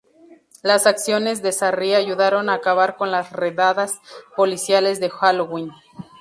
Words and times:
Las 0.63 0.87
acciones 0.87 1.43
de 1.43 1.51
Sarria 1.51 1.99
ayudaron 1.99 2.49
a 2.49 2.55
acabar 2.55 2.95
con 2.97 3.11
las 3.11 3.31
redadas 3.33 3.99
policiales 4.35 4.99
de 4.99 5.11
Halloween. 5.11 5.69